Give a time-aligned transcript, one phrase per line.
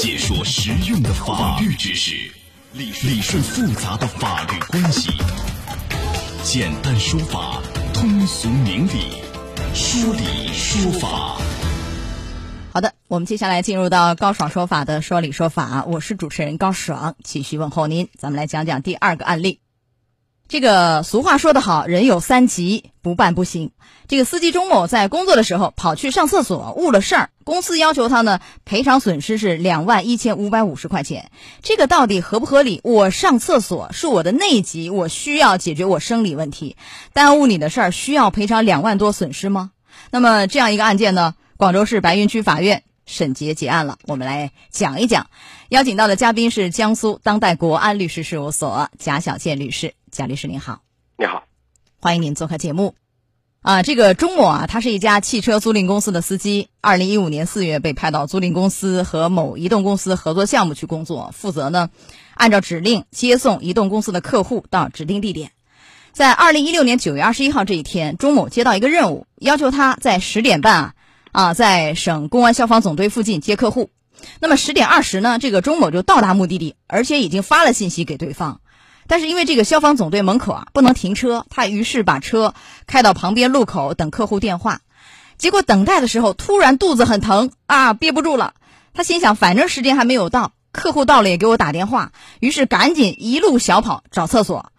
[0.00, 2.14] 解说实用的法律知识，
[2.72, 5.10] 理理顺复杂的法律关系，
[6.42, 7.60] 简单说法，
[7.92, 9.20] 通俗明理，
[9.74, 11.36] 说理说法。
[12.72, 18.08] 好的，我们接下来进入到高爽说法的说理说法，我是主持人高爽，继续问候您。
[18.16, 19.60] 咱们来讲讲第二个案例。
[20.50, 23.70] 这个俗话说得好，人有三急，不办不行。
[24.08, 31.30] 这个司机钟某在工作的时候跑去上厕所，误了事儿，公司要求他呢赔偿损失是两万一千五百五十块钱。
[31.62, 32.80] 这个到底合不合理？
[32.82, 36.76] 我上厕所是我的内急，我需要解决我生理问题，
[37.12, 39.70] 耽误你的事儿需要赔偿两万多损失吗？
[40.10, 43.98] 那么这样一个案件呢，广州市白云区法院审结结案了。
[44.08, 45.28] 我们来讲一讲，
[45.68, 49.94] 邀请到的嘉宾是江苏当代国安律师事务所贾小建律师。
[50.20, 50.82] 贾律师您好，
[51.16, 51.44] 你好，
[51.98, 52.94] 欢迎您做客节目。
[53.62, 56.68] 啊，这个钟某啊，他是一家汽车租赁公司的司机。
[56.82, 61.88] 二零一五年四月被派到租赁公司和某移动公司合作项目去工作，负责呢
[62.34, 65.52] 按照指令接送移动公司的客户到指定地点。
[66.12, 70.94] 在二零一六年九月二十一号这一天，钟某接到一个任务，要求他在十点半啊
[71.32, 73.88] 啊在省公安消防总队附近接客户。
[74.38, 78.60] 那么十点二十呢，这个钟某就到达目的地，而且已经发了信息给对方。
[79.10, 82.54] 但是因为这个消防总队门口啊不能停车，他于是把车
[82.86, 84.82] 开到旁边路口等客户电话。
[85.36, 88.54] 结果等待的时候，突然肚子很疼啊，憋不住了。
[88.94, 94.70] 他心想，反正时间还没有到，客户到了也给我打电话，于是赶紧一路小跑找厕所。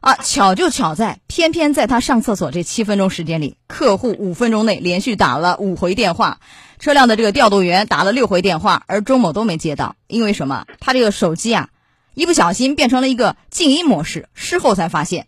[0.00, 6.40] 啊，巧就巧在，偏偏在他上厕所这七分钟时间里，客户五分钟内连续打了五回电话，
[6.80, 10.64] 车辆的这个调度员打了六回电话，而钟某都没接到，因为什么？
[10.80, 11.68] 他这个手机啊。
[12.20, 15.26] 一不小心变成了一个静音模式，事后才发现。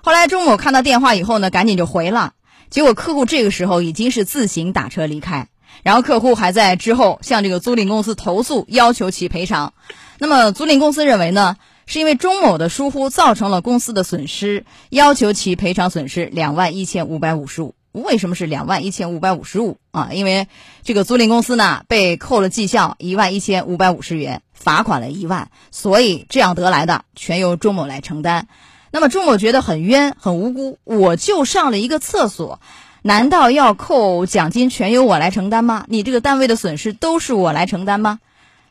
[0.00, 2.32] 后来钟某看到电话以后呢，赶紧就回了。
[2.70, 5.48] 结果客户这个时候已经是自行打车离开，
[5.82, 9.74] 然后客户还在之后向这个租赁公司投诉，要求其赔偿。
[10.18, 17.74] 那么租赁公司认为呢，是因为钟某的疏忽造成了公司的损失，要求其赔偿损失两万一千五百五十五。
[17.92, 20.10] 为什么是两万一千五百五十五啊？
[20.12, 20.48] 因为
[20.82, 28.48] 这个租赁公司呢被扣了绩效一万一千五百五十元，罚款了一万，所以这样得来的全由钟某来承担。
[28.90, 32.60] 那么钟某觉得很冤很无辜，我就上了一个厕所，
[33.02, 35.84] 难道要扣奖金全由我来承担吗？
[35.88, 38.20] 你这个单位的损失都是我来承担吗？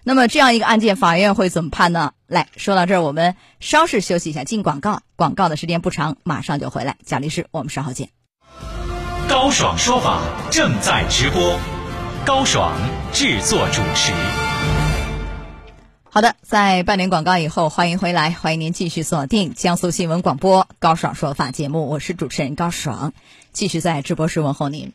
[0.04, 2.14] 那么这样一个案件，法院会怎么判呢？
[2.26, 6.98] 来说到这儿，我们稍事休息一下，进广告，广告的时间不长，马上就回来。
[7.06, 8.21] 贾律师，我们稍后见。
[9.32, 10.20] 高爽说法
[10.52, 11.58] 正在直播，
[12.26, 12.78] 高爽
[13.14, 14.12] 制作主持。
[16.04, 23.14] 好的，在半年广告以后，欢迎回来，欢迎您继续锁定江苏新闻广播高爽说法节目，我是主持人高爽，
[23.54, 24.92] 继续在直播室问候您。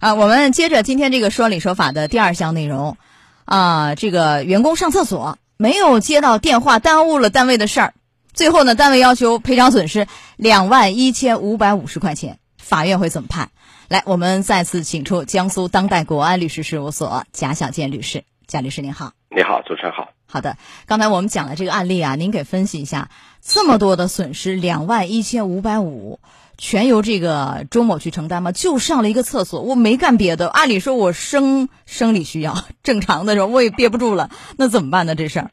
[0.00, 2.96] 啊，我们接着今天这个说理说法的第二项内容，
[3.44, 7.94] 啊，这个员工上厕所没有接到电话，耽误了单位的事儿，
[8.32, 12.40] 最后呢，单位要求赔偿损失两万一千五百五十块钱。
[12.66, 13.50] 法院会怎么判？
[13.88, 18.24] 来，我们再次请出江苏当代国安律师事务所贾小建律师。
[18.48, 20.08] 贾律师您好，你好，主持人好。
[20.26, 23.08] 好的，刚才我们讲的这个案例啊，您给分析一下，
[23.40, 26.18] 这么多的损失，两万一千五百五，
[26.58, 28.50] 全由这个周某去承担吗？
[28.50, 30.48] 就上了一个厕所，我没干别的。
[30.48, 34.28] 按理说，我生生理需要，正常的时候我也憋不住了，
[34.58, 35.14] 那怎么办呢？
[35.14, 35.50] 这事儿？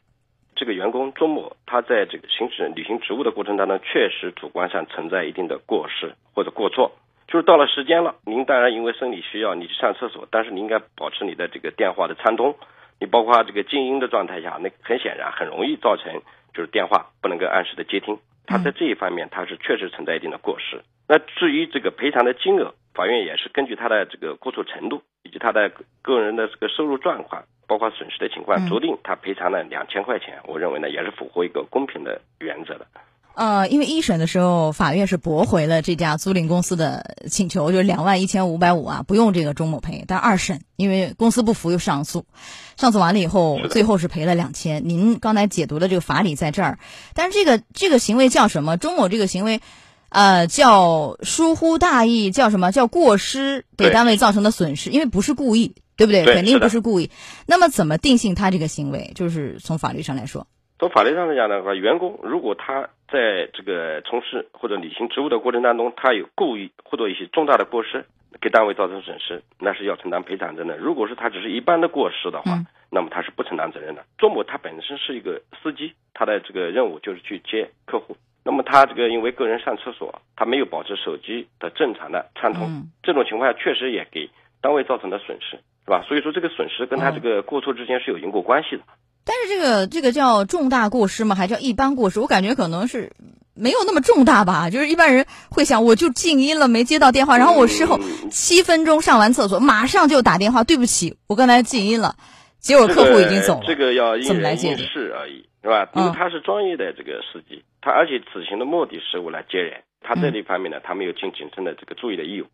[0.56, 6.90] 这个员工周某，他在这个行使履行职务的过程当中，确实主观上存在一定的过失或者过错。
[7.26, 12.54] 就是到了时间了，您当然因为生理需要，你去上厕所，但是你应该保持你的这个电话的畅通，
[13.00, 18.18] 你包括这个静音的状态下，那很显然很容易造成就是电话不能够按时的接听。
[18.46, 20.82] 他在这一方面他是确实存在一定的过失。
[21.08, 30.38] 那至于这个赔偿的金额，法院也是根据他的这个过错程度以及他的个人的这个收入状况，包括损失的情况，酌定他赔偿了两千块钱。
[30.44, 32.86] 我认为呢，也是符合一个公平的原则的。
[33.34, 40.04] 呃，因为一审的时候，法院是驳回了这家租赁公司的请求，就是两万一千五百五啊，不用这个钟某赔。
[40.06, 42.26] 但二审因为公司不服又上诉，
[42.76, 44.88] 上诉完了以后，最后是赔了两千。
[44.88, 46.78] 您刚才解读的这个法理在这儿，
[47.12, 48.76] 但是这个这个行为叫什么？
[48.76, 49.60] 钟某这个行为，
[50.10, 54.90] 呃，叫疏忽大意，叫什么叫过失给单位造成的损失？
[54.90, 56.24] 因为不是故意，对不对？
[56.24, 57.10] 肯定不是故意。
[57.46, 59.10] 那么怎么定性他这个行为？
[59.16, 60.46] 就是从法律上来说。
[60.84, 68.04] 从法律上来讲的话，员工如果他在这个从事或者履行职务的过程当中，他有故意或者一些重大的过失，
[68.38, 70.76] 给单位造成损失，那是要承担赔偿责任。
[70.76, 72.58] 如果是他只是一般的过失的话，
[72.90, 74.04] 那么他是不承担责任的。
[74.18, 78.14] 周某他本身是一个司机，他的这个任务就是去接客户。
[78.44, 84.28] 那么他这个因为个人上厕所，他没有保持手机的正常的畅通，这种情况下确实也给
[84.60, 85.58] 单位造成了损失。
[85.84, 86.02] 是吧？
[86.08, 88.82] 所以说这个损失跟他这个过错之间是有因果关系的。
[89.24, 91.34] 但是这个这个叫重大过失吗？
[91.34, 92.20] 还叫一般过失？
[92.20, 93.12] 我感觉可能是
[93.54, 94.68] 没有那么重大吧。
[94.70, 97.98] 就是一般人会想，我就静音了，没接到电话，然后我事后
[98.30, 102.16] 七分钟上完厕所，马上就打电话，对不起，我刚才静音了，
[102.58, 103.64] 结果客户已经走了。
[103.66, 105.88] 这个要因人因事而已，是吧？
[105.94, 112.46] 因为他是专业的这个司机，他而且此行的目的是为了接人，他在这方面呢，他没有尽谨慎的这个注意的义务。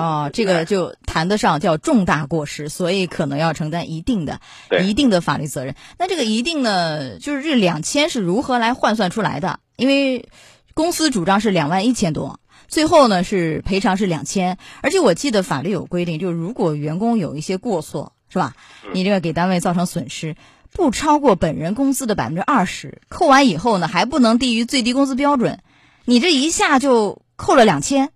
[0.00, 4.40] 啊，这个就谈得上叫重大过失，所以可能要承担一定的、
[4.82, 5.74] 一定的法律责任。
[5.98, 9.60] 那这个一定呢，就是这两千是如何来换算出来的？
[9.76, 10.30] 因为
[10.72, 14.56] 公司主张是两万一千多，最后呢是赔偿是两千。
[14.80, 18.54] 而且我记得法律有规定，就是如果员工有一些过错，是吧？
[18.94, 20.34] 你这个给单位造成损失，
[20.72, 25.60] 不超过本人工资的百分之二十，扣完以后呢还不能低于最低工资标准，
[26.06, 28.12] 你这一下就扣了两千。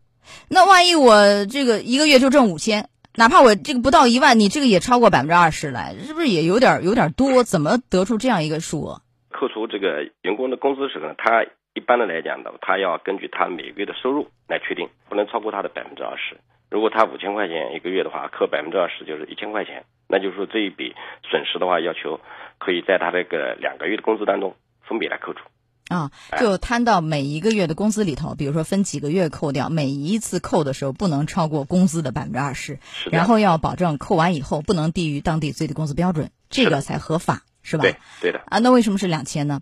[0.49, 7.43] 那万一我这个一个月就挣五千，哪怕我这个不到一万，你这个也超过百分之二十来，是不是也有点有点多？
[7.44, 9.00] 怎么得出这样一个数额？
[9.31, 11.44] 扣除这个员工的工资时候呢，他
[11.75, 16.37] 一般的来讲呢，他要根据他每个月的收入来确定，不能超过他的百分之二十。
[16.71, 20.94] 如果他五千块钱一个月的话，扣百分之二十就是一千块钱，那就是说这一笔
[21.29, 22.19] 损失的话，要求
[22.59, 24.55] 可以在他这个两个月的工资当中
[24.88, 25.41] 分别来扣除。
[25.89, 32.79] 啊，就摊到每一个月的工资里头，比如说分几个月扣掉，每一次扣的时候不能超过工资的百分之二十，
[33.11, 37.83] 然后要保证扣完以后不能低于当地最低工资标准，这个才合法，是吧？
[37.83, 38.41] 对，对的。
[38.47, 39.61] 啊，那为什么是两千呢？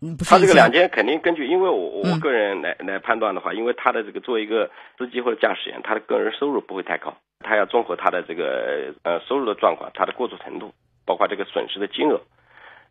[0.00, 0.30] 嗯，不是。
[0.30, 10.72] 他这个两千肯定根据，因为我我个人来来判断的话，因为他的这个作为一个司机或者驾驶员，他的个人收入不会太高，他要综合他的这个呃收入的状况，他的过错程度，
[11.04, 12.22] 包括这个损失的金额，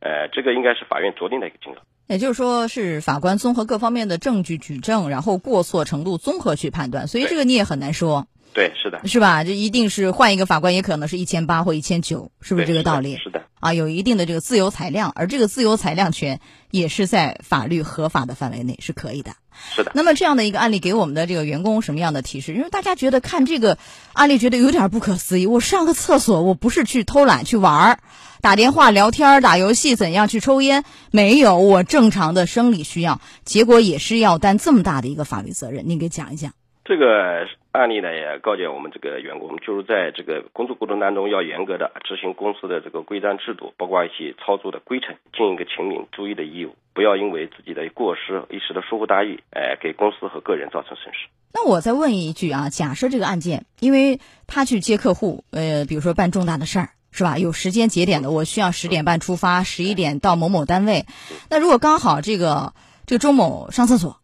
[0.01, 1.77] 呃，这个应该是法院酌定的一个金额。
[2.09, 8.25] 也就是说，是法官综合各方面的证据举证，然后过错程度综合去判断，所以这个你也很难说。
[8.51, 9.44] 对，是的，是吧？
[9.44, 13.15] 这一定是换一个法官，也可能是一千八或一千九，是不是这个道理？
[13.17, 13.44] 是的。
[13.59, 16.39] 啊，有一定的这个自由裁量，而这个自由裁量权
[16.71, 19.33] 也是在法律合法的范围内是可以的。
[19.75, 19.91] 是的。
[19.94, 22.56] 那么这样的一个案例给我们的这个员工什么样的提示？
[22.56, 23.77] 因为大家觉得看这个
[24.13, 25.45] 案例觉得有点不可思议。
[25.45, 28.00] 我上个厕所，我不是去偷懒去玩儿。
[28.41, 30.86] 打电话聊天、打游戏，怎样去抽烟？
[31.12, 35.83] 没有，我正常的生理需要，结果也是要担这么大的一个法律责任。
[35.86, 36.53] 您给讲一讲。
[36.86, 51.27] 这个案例呢，也告诫我们这个员工，就是在这个工作过程当中要严格的执行公司的这个规章制度，包括一些操作的规程，尽一个勤勉注意的义务，不要因为自己的过失、一时的疏忽大意，哎，给公司和个人造成损失。
[51.53, 56.89] 那我再问一句啊，假设这个案件，因为他去接客户，呃，比如说办重大的事儿。
[57.11, 57.38] 是吧？
[57.38, 61.06] 有时间节点的，我需要十点半出发，十一点到某某单位。
[61.50, 62.73] 那如果刚好这个
[63.06, 64.17] 这个周某上厕所，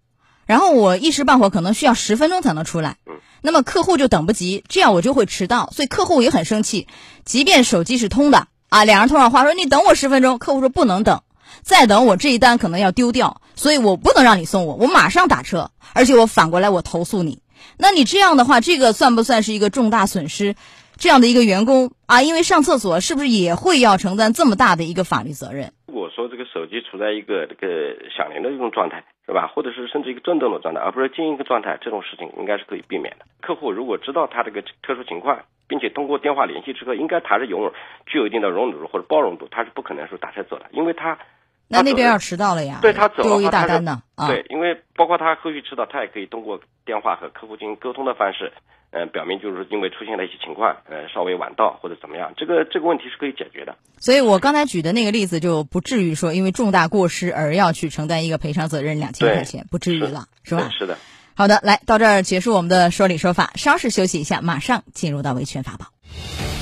[0.46, 2.98] 然后我一时半会可能需要十分钟才能出来，
[3.42, 6.88] 那么客户就等不及，这样我就会迟到，所以客户也很生气。
[7.26, 11.24] 即便手机是通的啊，两人通上话说你等我十分钟，客户说不能等，
[11.64, 17.42] 再等我这一单可能要丢掉，所以我不能让你送我，我马上打车，而且我反过来我投诉你。
[17.78, 20.56] 那你这样的话，这个算不算是一个重大损失？
[20.98, 25.72] 这样的一个员工啊，因为上厕所，是不是也会要承担这么大的一个法律责任？
[25.88, 29.48] 如果说这个手机处在一个这个响铃的一种状态，是吧？
[29.48, 33.26] 或者是甚至一个震动的状态，而不是静音的状态，这种事情应该是可以避免的。
[33.42, 37.74] 客户如果知道他这个特殊情况，并且通过电话联系之后，应该他是有
[38.06, 41.18] 具有一定的容忍度或者包容度，他是不可能说打车走的，因为他
[41.68, 44.28] 那那边要迟到了呀，对他走丢一大单呢啊。
[44.28, 48.54] 对，因为包括他后续迟到，他也可以通过电话和客户进行沟通的方式。
[48.92, 53.76] 嗯，表明就是因为出现了一些情况，呃，稍微晚到或者怎么样，这个这个问题是可以解决的。
[53.98, 60.70] 所以我刚才举的那个例子就不至于说因为重大过失而要去承担一个赔偿责任两千块钱，不至于了，是吧？
[60.72, 60.98] 是的。
[61.36, 65.88] 好的，来到这儿结束我们的说理说法，稍事休息一下，马上进入到维权法宝。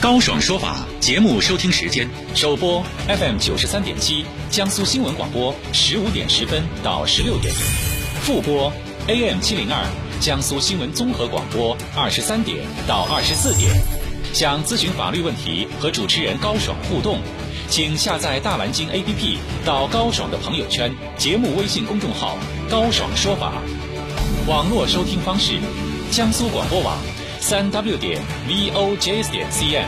[0.04, 2.06] 高爽说法节目收听时间：
[2.36, 7.54] 首播 FM 九十三点七，江苏新闻广播十五点十分到十六点，
[8.20, 8.70] 复播
[9.08, 9.82] AM 七零二。
[10.20, 13.72] 江苏新闻综合广播二十三点到二十四点，
[14.34, 17.20] 想咨询法律问题和主持人高爽互动，
[17.70, 22.38] 请下载大蓝鲸 APP 到高爽的朋友圈、节目微信公众号
[22.70, 23.54] “高爽说法”。
[24.48, 25.60] 网络收听方式：
[26.12, 26.98] 江苏广播网
[27.46, 29.86] 三 w 点 vojs 点 cn。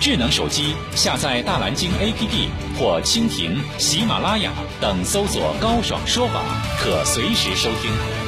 [0.00, 6.42] 智能手机下载大蓝鲸 APP 或蜻蜓、喜马拉雅等，搜索“高爽说法”，
[6.82, 8.21] 可随时收听。